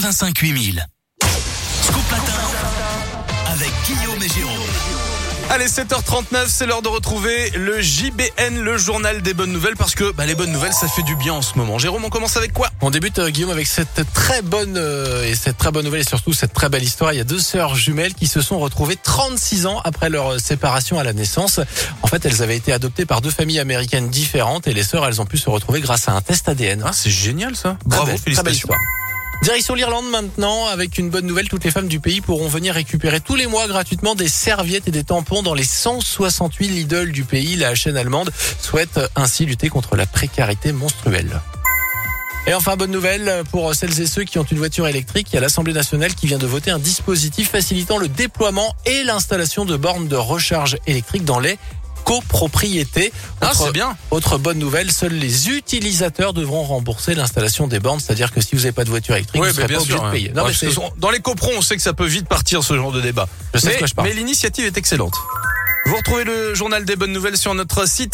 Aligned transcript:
85 0.00 0.38
8000. 0.38 0.86
Scoop 1.82 2.10
Matin 2.12 2.32
avec 3.50 3.72
Guillaume 3.84 4.22
et 4.22 4.28
Jérôme. 4.28 4.54
Allez, 5.50 5.66
7h39, 5.66 6.46
c'est 6.46 6.66
l'heure 6.66 6.82
de 6.82 6.88
retrouver 6.88 7.50
le 7.50 7.82
JBN, 7.82 8.60
le 8.62 8.78
journal 8.78 9.22
des 9.22 9.34
bonnes 9.34 9.50
nouvelles, 9.50 9.74
parce 9.74 9.96
que 9.96 10.12
bah, 10.12 10.24
les 10.24 10.36
bonnes 10.36 10.52
nouvelles, 10.52 10.72
ça 10.72 10.86
fait 10.86 11.02
du 11.02 11.16
bien 11.16 11.32
en 11.32 11.42
ce 11.42 11.58
moment. 11.58 11.78
Jérôme, 11.78 12.04
on 12.04 12.10
commence 12.10 12.36
avec 12.36 12.52
quoi? 12.52 12.70
On 12.80 12.90
débute 12.90 13.18
euh, 13.18 13.30
Guillaume 13.30 13.50
avec 13.50 13.66
cette 13.66 14.04
très 14.14 14.40
bonne 14.40 14.76
euh, 14.76 15.24
et 15.24 15.34
cette 15.34 15.58
très 15.58 15.72
bonne 15.72 15.84
nouvelle 15.84 16.02
et 16.02 16.08
surtout 16.08 16.32
cette 16.32 16.52
très 16.52 16.68
belle 16.68 16.84
histoire. 16.84 17.12
Il 17.12 17.16
y 17.16 17.20
a 17.20 17.24
deux 17.24 17.40
sœurs 17.40 17.74
jumelles 17.74 18.14
qui 18.14 18.28
se 18.28 18.40
sont 18.40 18.60
retrouvées 18.60 18.96
36 19.02 19.66
ans 19.66 19.80
après 19.82 20.10
leur 20.10 20.34
euh, 20.34 20.38
séparation 20.38 21.00
à 21.00 21.02
la 21.02 21.12
naissance. 21.12 21.58
En 22.02 22.06
fait, 22.06 22.24
elles 22.24 22.40
avaient 22.40 22.56
été 22.56 22.72
adoptées 22.72 23.04
par 23.04 23.20
deux 23.20 23.30
familles 23.30 23.58
américaines 23.58 24.10
différentes 24.10 24.68
et 24.68 24.74
les 24.74 24.84
sœurs, 24.84 25.04
elles 25.06 25.20
ont 25.20 25.26
pu 25.26 25.38
se 25.38 25.50
retrouver 25.50 25.80
grâce 25.80 26.08
à 26.08 26.12
un 26.12 26.20
test 26.20 26.48
ADN. 26.48 26.84
Ah, 26.86 26.92
c'est 26.92 27.10
génial 27.10 27.56
ça. 27.56 27.78
Bravo, 27.84 28.06
belle 28.06 28.18
félicitations. 28.18 28.68
Direction 29.42 29.74
l'Irlande 29.74 30.10
maintenant, 30.10 30.66
avec 30.66 30.98
une 30.98 31.10
bonne 31.10 31.24
nouvelle, 31.24 31.48
toutes 31.48 31.64
les 31.64 31.70
femmes 31.70 31.86
du 31.86 32.00
pays 32.00 32.20
pourront 32.20 32.48
venir 32.48 32.74
récupérer 32.74 33.20
tous 33.20 33.36
les 33.36 33.46
mois 33.46 33.68
gratuitement 33.68 34.14
des 34.14 34.28
serviettes 34.28 34.88
et 34.88 34.90
des 34.90 35.04
tampons 35.04 35.42
dans 35.42 35.54
les 35.54 35.64
168 35.64 36.68
Lidl 36.68 37.12
du 37.12 37.24
pays. 37.24 37.56
La 37.56 37.74
chaîne 37.74 37.96
allemande 37.96 38.30
souhaite 38.60 39.00
ainsi 39.14 39.46
lutter 39.46 39.68
contre 39.68 39.96
la 39.96 40.06
précarité 40.06 40.72
monstruelle. 40.72 41.40
Et 42.48 42.54
enfin, 42.54 42.76
bonne 42.76 42.90
nouvelle 42.90 43.42
pour 43.50 43.74
celles 43.74 44.00
et 44.00 44.06
ceux 44.06 44.24
qui 44.24 44.38
ont 44.38 44.42
une 44.42 44.58
voiture 44.58 44.88
électrique. 44.88 45.28
Il 45.32 45.34
y 45.34 45.38
a 45.38 45.40
l'Assemblée 45.40 45.72
nationale 45.72 46.14
qui 46.14 46.26
vient 46.26 46.38
de 46.38 46.46
voter 46.46 46.70
un 46.70 46.78
dispositif 46.78 47.50
facilitant 47.50 47.98
le 47.98 48.08
déploiement 48.08 48.74
et 48.86 49.04
l'installation 49.04 49.64
de 49.64 49.76
bornes 49.76 50.08
de 50.08 50.16
recharge 50.16 50.78
électrique 50.86 51.24
dans 51.24 51.40
les 51.40 51.58
copropriétés. 52.08 53.12
Ah, 53.42 53.52
c'est 53.54 53.70
bien. 53.72 53.96
autre 54.10 54.38
bonne 54.38 54.58
nouvelle, 54.58 54.90
seuls 54.90 55.12
les 55.12 55.50
utilisateurs 55.50 56.32
devront 56.32 56.62
rembourser 56.62 57.14
l'installation 57.14 57.68
des 57.68 57.80
bornes, 57.80 58.00
c'est-à-dire 58.00 58.32
que 58.32 58.40
si 58.40 58.54
vous 58.54 58.62
n'avez 58.62 58.72
pas 58.72 58.84
de 58.84 58.88
voiture 58.90 59.14
électrique, 59.14 59.40
Oui, 59.42 59.48
vous 59.48 59.54
serez 59.54 59.68
pas 59.68 59.80
obligé 59.80 59.94
de 59.98 60.00
hein. 60.00 60.10
payer. 60.10 60.32
Non, 60.34 60.44
Ouais, 60.44 60.52
mais 60.62 60.68
dans 60.96 61.10
les 61.10 61.20
coprons, 61.20 61.52
on 61.58 61.62
sait 61.62 61.76
que 61.76 61.82
ça 61.82 61.92
peut 61.92 62.06
vite 62.06 62.26
partir 62.26 62.64
ce 62.64 62.74
genre 62.74 62.92
de 62.92 63.00
débat. 63.02 63.28
Je 63.52 63.60
sais 63.60 63.66
de 63.66 63.72
mais 63.72 63.78
quoi 63.78 63.86
je 63.86 63.94
parle. 63.94 64.08
mais 64.08 64.14
l'initiative 64.14 64.64
est 64.64 64.78
excellente. 64.78 65.14
Vous 65.86 65.96
retrouvez 65.96 66.24
le 66.24 66.54
journal 66.54 66.84
des 66.84 66.96
bonnes 66.96 67.12
nouvelles 67.12 67.36
sur 67.38 67.54
notre 67.54 67.88
site 67.88 68.06